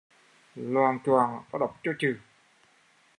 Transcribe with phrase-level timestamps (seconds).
[0.55, 2.15] Loạng choạng tau đập cho chừ